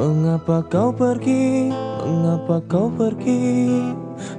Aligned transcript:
Mengapa 0.00 0.64
kau 0.64 0.96
pergi? 0.96 1.68
Mengapa 2.00 2.64
kau 2.64 2.88
pergi? 2.88 3.68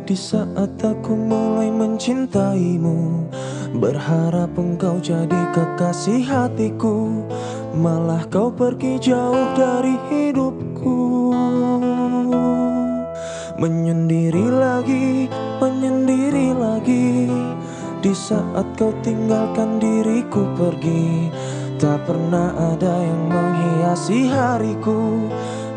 Di 0.10 0.18
saat 0.18 0.74
aku 0.82 1.14
mulai 1.14 1.70
mencintaimu 1.70 3.30
Berharap 3.78 4.58
engkau 4.58 4.98
jadi 4.98 5.54
kekasih 5.54 6.26
hatiku 6.26 7.30
Malah 7.78 8.26
kau 8.34 8.50
pergi 8.50 8.98
jauh 9.06 9.54
dari 9.54 10.02
hidupku 10.10 10.98
Menyendiri 13.62 14.50
lagi, 14.50 15.30
menyendiri 15.62 16.58
lagi 16.58 17.30
Di 18.02 18.14
saat 18.18 18.66
kau 18.82 18.90
tinggalkan 19.06 19.78
diriku 19.78 20.42
pergi 20.58 21.30
Tak 21.78 22.10
pernah 22.10 22.50
ada 22.74 22.94
yang 22.98 23.22
menghiasi 23.30 24.26
hariku 24.26 25.30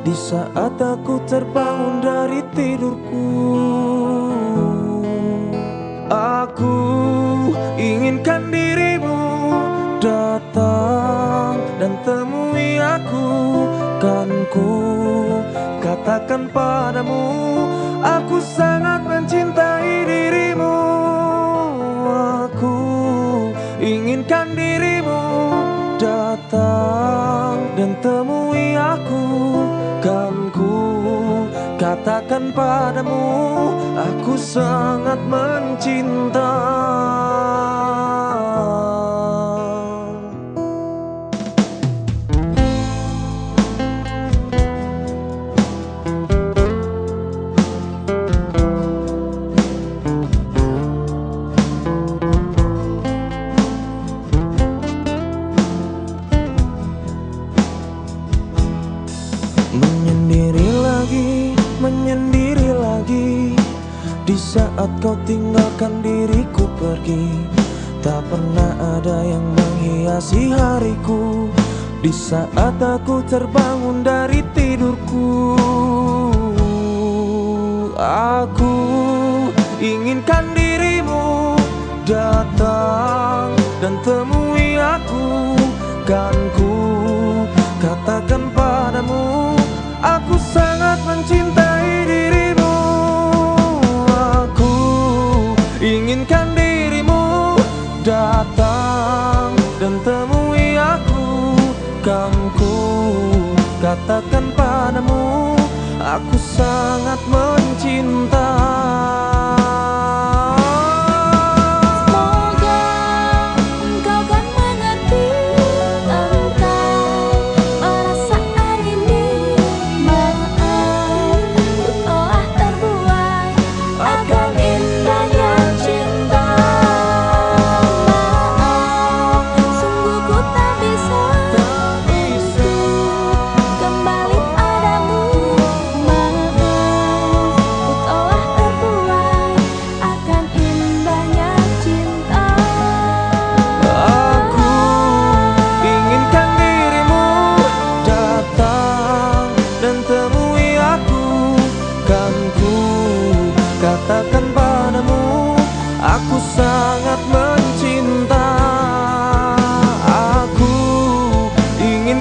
Di 0.04 0.12
saat 0.12 0.76
aku 0.76 1.16
terbangun 1.24 2.04
dari 2.04 2.45
tidurku 2.52 3.24
Aku 6.12 6.76
inginkan 7.80 8.52
dirimu 8.52 9.16
datang 10.04 11.56
dan 11.80 11.96
temui 12.04 12.76
aku. 12.76 13.28
Kan 13.96 14.28
ku 14.52 14.76
katakan 15.80 16.52
padamu 16.52 17.24
Aku 18.04 18.45
sangat 18.45 19.09
mencintai 19.09 20.04
dirimu. 20.04 20.76
Aku 22.45 22.76
inginkan 23.80 24.52
dirimu 24.52 25.24
datang 25.96 27.57
dan 27.80 27.96
temui 28.04 28.76
aku. 28.76 29.04
ku 29.09 29.13
katakan 31.85 32.49
padamu 32.57 33.21
Aku 33.93 34.40
sangat 34.40 35.21
mencinta 35.29 36.57
saat 64.55 64.91
kau 65.03 65.19
tinggalkan 65.27 65.99
diriku 65.99 66.71
pergi 66.78 67.27
Tak 67.99 68.22
pernah 68.31 69.00
ada 69.00 69.25
yang 69.25 69.43
menghiasi 69.56 70.53
hariku. 70.53 71.49
Di 72.05 72.12
saat 72.12 72.77
aku 72.78 73.25
terbangun 73.27 74.06
dari 74.06 74.44
tidurku 74.55 75.56
Aku 77.99 78.77
inginkan 79.81 80.53
dirimu 80.53 81.56
datang 82.04 83.56
dan 83.81 83.97
temui 84.04 84.33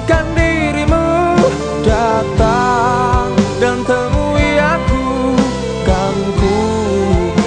inginkan 0.04 0.26
dirimu 0.36 1.08
datang 1.80 3.32
dan 3.56 3.80
temui 3.88 4.60
aku. 4.60 5.32
Kan 5.88 6.16
ku 6.36 6.56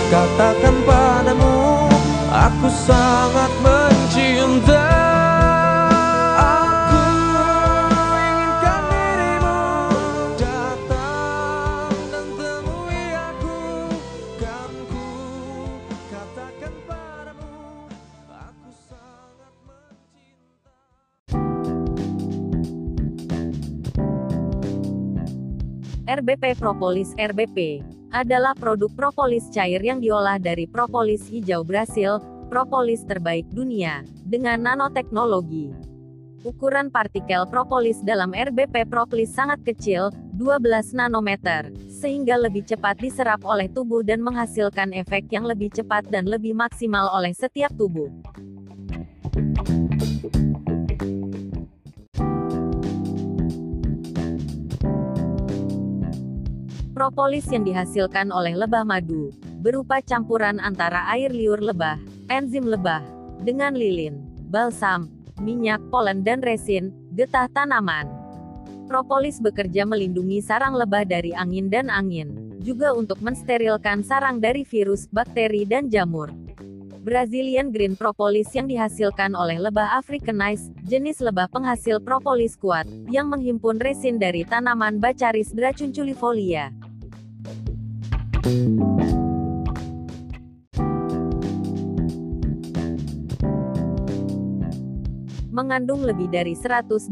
katakan 0.10 0.76
padamu 0.82 1.86
Aku 2.34 2.70
sangat 2.70 3.17
RBP 26.08 26.56
Propolis 26.56 27.12
RBP 27.20 27.84
adalah 28.16 28.56
produk 28.56 28.88
propolis 28.96 29.52
cair 29.52 29.84
yang 29.84 30.00
diolah 30.00 30.40
dari 30.40 30.64
propolis 30.64 31.28
hijau 31.28 31.68
Brasil, 31.68 32.24
propolis 32.48 33.04
terbaik 33.04 33.44
dunia, 33.52 34.08
dengan 34.24 34.56
nanoteknologi. 34.64 35.76
Ukuran 36.48 36.88
partikel 36.88 37.44
propolis 37.52 38.00
dalam 38.08 38.32
RBP 38.32 38.88
Propolis 38.88 39.36
sangat 39.36 39.60
kecil, 39.68 40.16
12 40.40 40.96
nanometer, 40.96 41.76
sehingga 41.92 42.40
lebih 42.40 42.64
cepat 42.64 43.04
diserap 43.04 43.44
oleh 43.44 43.68
tubuh 43.68 44.00
dan 44.00 44.24
menghasilkan 44.24 44.96
efek 44.96 45.28
yang 45.28 45.44
lebih 45.44 45.76
cepat 45.76 46.08
dan 46.08 46.24
lebih 46.24 46.56
maksimal 46.56 47.12
oleh 47.12 47.36
setiap 47.36 47.76
tubuh. 47.76 48.08
Propolis 56.98 57.46
yang 57.54 57.62
dihasilkan 57.62 58.34
oleh 58.34 58.58
lebah 58.58 58.82
madu, 58.82 59.30
berupa 59.62 60.02
campuran 60.02 60.58
antara 60.58 61.06
air 61.14 61.30
liur 61.30 61.62
lebah, 61.62 62.02
enzim 62.26 62.66
lebah, 62.66 63.06
dengan 63.46 63.78
lilin, 63.78 64.18
balsam, 64.50 65.06
minyak, 65.38 65.78
polen 65.94 66.26
dan 66.26 66.42
resin, 66.42 66.90
getah 67.14 67.46
tanaman. 67.54 68.10
Propolis 68.90 69.38
bekerja 69.38 69.86
melindungi 69.86 70.42
sarang 70.42 70.74
lebah 70.74 71.06
dari 71.06 71.38
angin 71.38 71.70
dan 71.70 71.94
angin, 71.94 72.58
juga 72.66 72.98
untuk 72.98 73.22
mensterilkan 73.22 74.02
sarang 74.02 74.42
dari 74.42 74.66
virus, 74.66 75.06
bakteri 75.06 75.70
dan 75.70 75.94
jamur. 75.94 76.34
Brazilian 77.06 77.70
Green 77.70 77.94
Propolis 77.94 78.50
yang 78.58 78.66
dihasilkan 78.66 79.38
oleh 79.38 79.62
lebah 79.62 80.02
Africanized, 80.02 80.74
jenis 80.82 81.22
lebah 81.22 81.46
penghasil 81.54 82.02
propolis 82.02 82.58
kuat, 82.58 82.90
yang 83.06 83.30
menghimpun 83.30 83.78
resin 83.78 84.18
dari 84.18 84.42
tanaman 84.50 84.98
Bacaris 84.98 85.54
dracunculifolia. 85.54 86.87
Mengandung 95.52 96.06
lebih 96.08 96.32
dari 96.32 96.56
180 96.56 97.12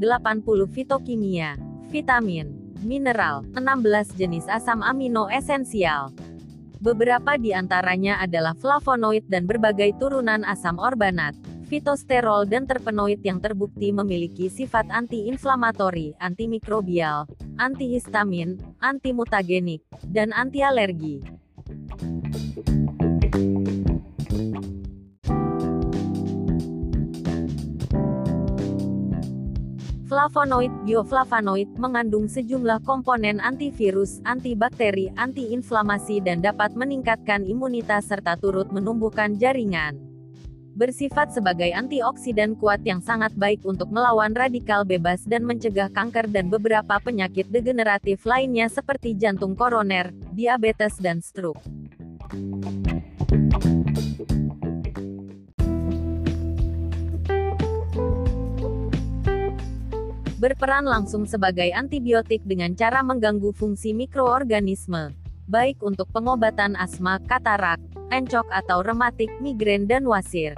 fitokimia, 0.71 1.59
vitamin, 1.91 2.55
mineral, 2.87 3.43
16 3.51 4.15
jenis 4.15 4.47
asam 4.47 4.79
amino 4.79 5.27
esensial. 5.27 6.15
Beberapa 6.79 7.35
di 7.35 7.51
antaranya 7.51 8.21
adalah 8.23 8.55
flavonoid 8.55 9.27
dan 9.27 9.43
berbagai 9.43 9.97
turunan 9.99 10.47
asam 10.47 10.79
orbanat, 10.79 11.35
fitosterol 11.65 12.45
dan 12.45 12.69
terpenoid 12.69 13.19
yang 13.25 13.41
terbukti 13.41 13.89
memiliki 13.89 14.47
sifat 14.47 14.85
anti-inflamatori, 14.93 16.13
antimikrobial, 16.21 17.25
antihistamin, 17.57 18.61
antimutagenik, 18.79 19.81
dan 20.13 20.29
anti 20.31 20.61
alergi. 20.61 21.25
Flavonoid, 30.05 30.71
bioflavonoid, 30.87 31.75
mengandung 31.75 32.31
sejumlah 32.31 32.79
komponen 32.87 33.43
antivirus, 33.43 34.23
antibakteri, 34.23 35.11
antiinflamasi 35.19 36.23
dan 36.23 36.39
dapat 36.39 36.71
meningkatkan 36.77 37.43
imunitas 37.43 38.07
serta 38.07 38.39
turut 38.39 38.71
menumbuhkan 38.71 39.35
jaringan. 39.35 40.14
Bersifat 40.75 41.31
sebagai 41.31 41.71
antioksidan 41.71 42.59
kuat 42.59 42.83
yang 42.83 42.99
sangat 42.99 43.31
baik 43.39 43.63
untuk 43.63 43.87
melawan 43.95 44.35
radikal 44.35 44.83
bebas 44.83 45.23
dan 45.23 45.47
mencegah 45.47 45.87
kanker 45.87 46.27
dan 46.27 46.51
beberapa 46.51 46.99
penyakit 46.99 47.47
degeneratif 47.47 48.27
lainnya 48.27 48.67
seperti 48.67 49.15
jantung 49.15 49.55
koroner, 49.55 50.11
diabetes 50.35 50.99
dan 50.99 51.23
stroke. 51.23 51.63
berperan 60.45 60.85
langsung 60.85 61.25
sebagai 61.25 61.73
antibiotik 61.73 62.37
dengan 62.45 62.77
cara 62.77 63.01
mengganggu 63.01 63.49
fungsi 63.57 63.97
mikroorganisme, 63.97 65.09
baik 65.49 65.81
untuk 65.81 66.05
pengobatan 66.13 66.77
asma, 66.77 67.17
katarak, 67.25 67.81
encok 68.13 68.45
atau 68.53 68.85
rematik, 68.85 69.33
migrain 69.41 69.89
dan 69.89 70.05
wasir. 70.05 70.53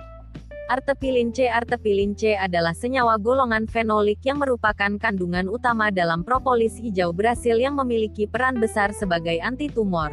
Artepilin 0.67 1.31
C. 1.31 1.47
Artepilin 1.47 2.11
C 2.11 2.35
adalah 2.35 2.75
senyawa 2.75 3.15
golongan 3.15 3.71
fenolik 3.71 4.19
yang 4.27 4.43
merupakan 4.43 4.99
kandungan 4.99 5.47
utama 5.47 5.87
dalam 5.95 6.27
propolis 6.27 6.75
hijau 6.75 7.15
Brasil 7.15 7.55
yang 7.55 7.79
memiliki 7.79 8.27
peran 8.27 8.59
besar 8.59 8.91
sebagai 8.91 9.39
antitumor. 9.39 10.11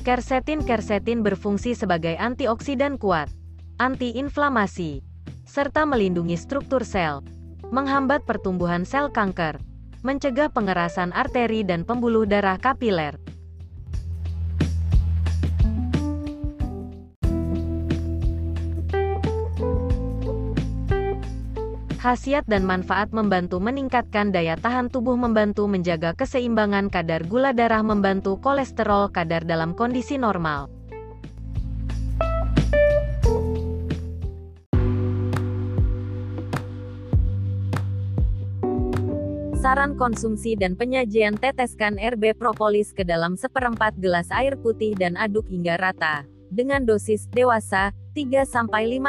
Kersetin 0.00 0.64
Kersetin 0.64 1.20
berfungsi 1.20 1.76
sebagai 1.76 2.16
antioksidan 2.16 2.96
kuat, 2.96 3.28
antiinflamasi, 3.76 5.04
serta 5.44 5.84
melindungi 5.84 6.40
struktur 6.40 6.88
sel, 6.88 7.20
menghambat 7.68 8.24
pertumbuhan 8.24 8.88
sel 8.88 9.12
kanker, 9.12 9.60
mencegah 10.04 10.52
pengerasan 10.52 11.14
arteri 11.14 11.64
dan 11.64 11.86
pembuluh 11.88 12.28
darah 12.28 12.60
kapiler. 12.60 13.16
Khasiat 22.06 22.46
dan 22.46 22.62
manfaat 22.62 23.10
membantu 23.10 23.58
meningkatkan 23.58 24.30
daya 24.30 24.54
tahan 24.54 24.86
tubuh 24.86 25.18
membantu 25.18 25.66
menjaga 25.66 26.14
keseimbangan 26.14 26.86
kadar 26.86 27.26
gula 27.26 27.50
darah 27.50 27.82
membantu 27.82 28.38
kolesterol 28.38 29.10
kadar 29.10 29.42
dalam 29.42 29.74
kondisi 29.74 30.14
normal. 30.14 30.75
Saran 39.66 39.98
konsumsi 39.98 40.54
dan 40.54 40.78
penyajian 40.78 41.34
teteskan 41.42 41.98
RB 41.98 42.38
propolis 42.38 42.94
ke 42.94 43.02
dalam 43.02 43.34
seperempat 43.34 43.98
gelas 43.98 44.30
air 44.30 44.54
putih 44.54 44.94
dan 44.94 45.18
aduk 45.18 45.42
hingga 45.50 45.74
rata. 45.74 46.22
Dengan 46.54 46.86
dosis 46.86 47.26
dewasa, 47.34 47.90
3-5 48.14 48.62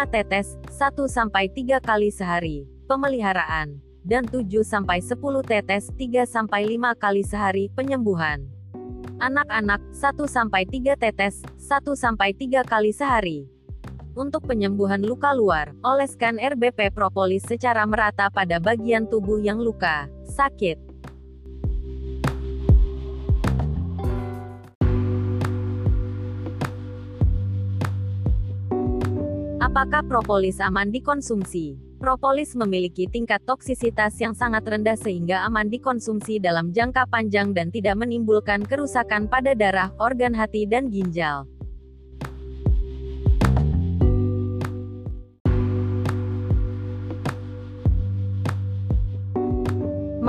tetes, 0.10 0.58
1-3 0.74 1.78
kali 1.78 2.10
sehari 2.10 2.66
pemeliharaan, 2.90 3.78
dan 4.02 4.26
7-10 4.26 5.14
tetes 5.46 5.94
3-5 5.94 6.26
kali 6.98 7.22
sehari 7.22 7.70
penyembuhan. 7.78 8.50
Anak-anak, 9.22 9.94
1-3 9.94 10.98
tetes, 10.98 11.46
1-3 11.62 12.66
kali 12.66 12.90
sehari. 12.90 13.46
Untuk 14.18 14.50
penyembuhan 14.50 15.06
luka 15.06 15.38
luar, 15.38 15.78
oleskan 15.86 16.42
RBP 16.42 16.90
propolis 16.98 17.46
secara 17.46 17.86
merata 17.86 18.34
pada 18.34 18.58
bagian 18.58 19.06
tubuh 19.06 19.38
yang 19.38 19.62
luka, 19.62 20.10
sakit. 20.38 20.78
Apakah 29.58 30.06
propolis 30.06 30.62
aman 30.62 30.94
dikonsumsi? 30.94 31.78
Propolis 31.98 32.54
memiliki 32.54 33.10
tingkat 33.10 33.42
toksisitas 33.42 34.14
yang 34.22 34.38
sangat 34.38 34.62
rendah 34.70 34.94
sehingga 34.94 35.42
aman 35.50 35.66
dikonsumsi 35.66 36.38
dalam 36.38 36.70
jangka 36.70 37.10
panjang 37.10 37.58
dan 37.58 37.74
tidak 37.74 37.98
menimbulkan 37.98 38.62
kerusakan 38.62 39.26
pada 39.26 39.58
darah, 39.58 39.90
organ 39.98 40.38
hati 40.38 40.70
dan 40.70 40.94
ginjal. 40.94 41.50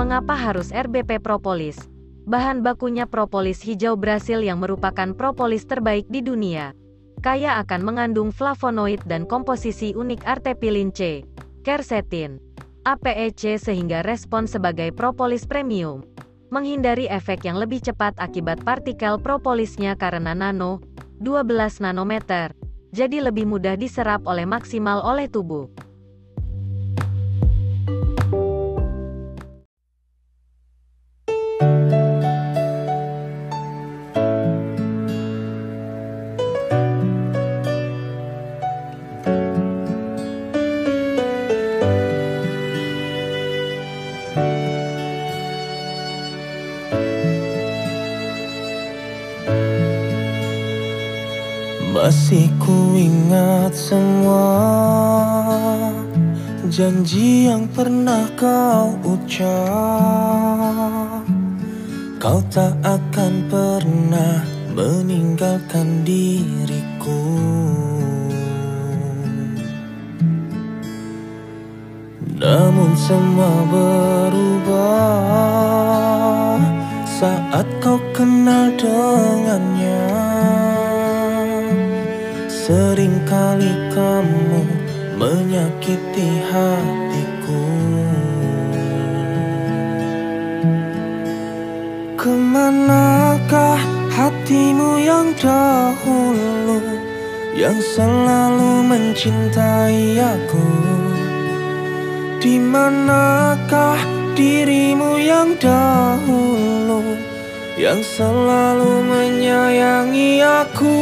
Mengapa 0.09 0.33
harus 0.33 0.73
RBP 0.73 1.21
propolis? 1.21 1.77
Bahan 2.25 2.65
bakunya 2.65 3.05
propolis 3.05 3.61
hijau 3.61 3.93
Brasil 3.93 4.41
yang 4.41 4.57
merupakan 4.57 5.13
propolis 5.13 5.69
terbaik 5.69 6.09
di 6.09 6.25
dunia. 6.25 6.73
Kaya 7.21 7.61
akan 7.61 7.85
mengandung 7.85 8.33
flavonoid 8.33 9.05
dan 9.05 9.29
komposisi 9.29 9.93
unik 9.93 10.25
artepilin 10.25 10.89
C, 10.89 11.21
Quercetin, 11.61 12.41
APEC 12.89 13.61
sehingga 13.61 14.01
respon 14.01 14.49
sebagai 14.49 14.89
propolis 14.97 15.45
premium. 15.45 16.01
Menghindari 16.49 17.05
efek 17.05 17.45
yang 17.45 17.61
lebih 17.61 17.77
cepat 17.77 18.17
akibat 18.17 18.65
partikel 18.65 19.21
propolisnya 19.21 19.93
karena 19.93 20.33
nano, 20.33 20.81
12 21.21 21.85
nanometer, 21.85 22.57
jadi 22.89 23.29
lebih 23.29 23.45
mudah 23.45 23.77
diserap 23.77 24.25
oleh 24.25 24.49
maksimal 24.49 25.05
oleh 25.05 25.29
tubuh. 25.29 25.69
Masih 52.09 52.49
ku 52.57 52.97
ingat 52.97 53.69
semua 53.69 54.49
Janji 56.65 57.45
yang 57.45 57.69
pernah 57.69 58.25
kau 58.33 58.97
ucap. 59.05 59.45
Kau 62.17 62.41
tak 62.49 62.73
akan 62.81 63.45
pernah 63.45 64.41
meninggalkan 64.73 66.01
diriku. 66.01 67.29
Namun 72.41 72.97
semua 72.97 73.53
berubah 73.69 74.97
Saat 77.05 77.69
kau 77.85 78.01
kenal 78.17 78.73
dengannya 78.81 80.28
Seringkali 83.29 83.93
kamu 83.93 84.61
menyakiti 85.13 86.41
hatiku. 86.49 87.61
Ke 92.17 92.33
manakah 92.33 93.77
hatimu 94.09 94.97
yang 95.05 95.29
dahulu 95.37 96.81
Yang 97.53 98.01
selalu 98.01 98.89
mencintai 98.89 100.17
aku? 100.17 100.69
Di 102.41 102.57
manakah 102.57 104.01
dirimu 104.33 105.21
yang 105.21 105.53
dahulu 105.61 107.13
Yang 107.77 108.09
selalu 108.09 109.05
menyayangi 109.05 110.41
aku 110.41 110.97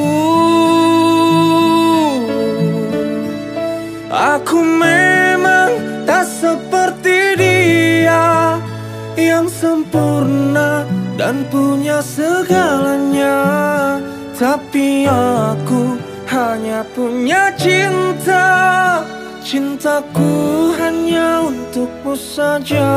Aku 4.18 4.66
memang 4.66 5.78
tak 6.10 6.26
seperti 6.26 7.38
dia 7.38 8.58
Yang 9.14 9.62
sempurna 9.62 10.90
dan 11.18 11.46
punya 11.54 12.02
segalanya. 12.02 13.38
Tapi 14.34 15.06
aku 15.10 16.02
hanya 16.30 16.82
punya 16.98 17.54
cinta. 17.58 19.02
Cintaku 19.46 20.74
hanya 20.82 21.46
untukmu 21.46 22.18
saja. 22.18 22.90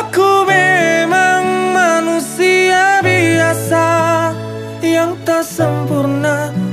Aku 0.00 0.48
memang 0.48 1.72
manusia 1.76 3.04
biasa 3.04 3.88
Yang 4.80 5.12
tak 5.24 5.44
sempurna 5.44 6.19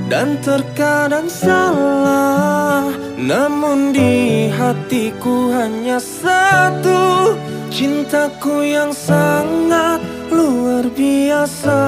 dan 0.07 0.39
terkadang 0.39 1.27
salah 1.27 2.87
Namun 3.19 3.91
di 3.91 4.47
hatiku 4.47 5.51
hanya 5.51 5.99
satu. 5.99 7.35
Cintaku 7.67 8.63
yang 8.63 8.95
sangat 8.95 9.99
luar 10.31 10.87
biasa 10.89 11.81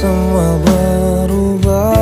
semua 0.00 0.56
berubah. 0.64 1.92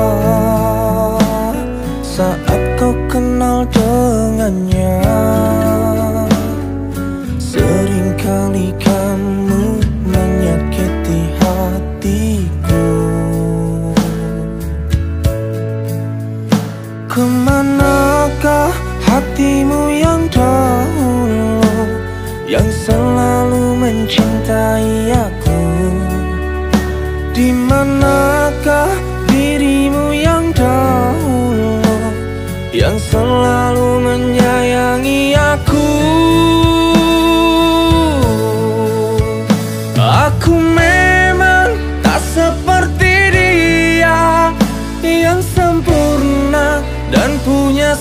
Saat 1.98 2.78
kau 2.78 2.94
kenal 3.10 3.66
dengannya 3.74 5.02
Seringkali 7.42 8.70
kamu 8.78 9.82
menyakiti 10.06 11.20
hatiku. 11.42 12.86
Ke 17.10 17.22
manakah 17.22 18.70
hatimu 19.02 19.90
yang 19.90 20.22
dahulu 20.30 21.66
Yang 22.46 22.68
selalu 22.86 23.74
mencintai 23.74 24.97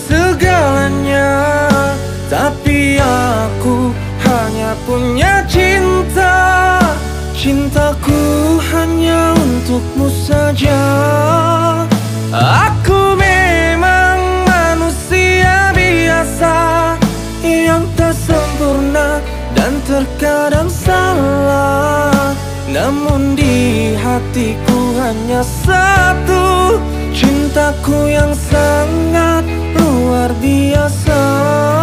segalanya. 0.06 1.34
Tapi 2.30 3.02
aku 3.02 3.96
hanya 4.28 4.78
punya 4.86 5.42
cinta. 5.50 6.38
Cintaku 7.34 8.60
hanya 8.74 9.34
untukmu 9.38 10.10
saja. 10.10 10.82
Aku 12.34 13.16
memang 13.16 14.20
manusia 14.44 15.72
biasa 15.72 16.56
Yang 17.40 17.84
tak 17.96 18.16
sempurna 18.20 19.24
dan 19.56 19.80
terkadang 19.88 20.68
salah. 20.68 22.36
Namun 22.68 23.40
di 23.40 23.96
hatiku 23.96 24.80
hanya 25.00 25.40
satu 25.40 26.76
Cintaku 27.16 28.12
yang 28.12 28.36
sangat 28.36 29.27
luar 30.28 31.77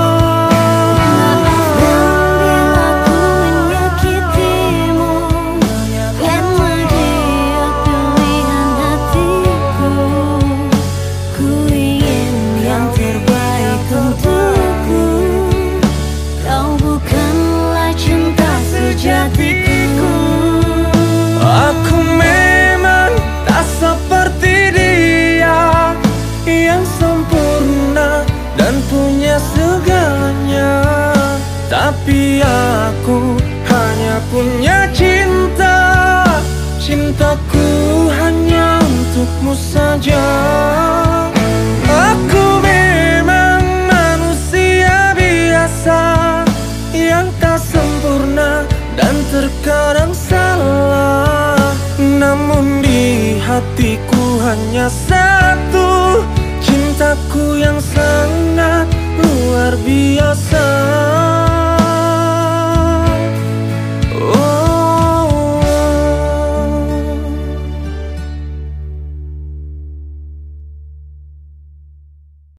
punya 34.31 34.87
cinta 34.93 35.79
Cintaku 36.79 38.13
hanya 38.13 38.77
untukmu 38.85 39.57
saja. 39.57 40.21
Aku 41.89 42.61
memang 42.61 43.65
manusia 43.89 45.17
biasa 45.17 46.01
Yang 46.93 47.33
tak 47.41 47.57
sempurna 47.57 48.69
dan 49.01 49.17
terkadang 49.33 50.13
salah. 50.13 51.73
Namun 51.97 52.85
di 52.85 53.41
hatiku 53.41 54.45
hanya 54.45 54.93
satu 54.93 56.21
Cintaku 56.61 57.65
yang 57.65 57.81
sangat 57.81 58.85
luar 59.17 59.73
biasa 59.89 60.69